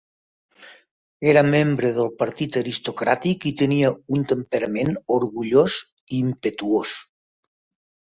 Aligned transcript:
Era 1.33 1.43
membre 1.49 1.91
del 1.97 2.09
partit 2.23 2.57
aristocràtic 2.63 3.47
i 3.51 3.53
tenia 3.61 3.93
un 4.19 4.27
temperament 4.35 4.93
orgullós 5.21 5.81
i 5.87 6.27
impetuós. 6.27 7.01